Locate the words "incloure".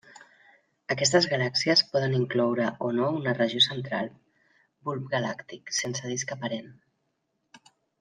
2.21-2.65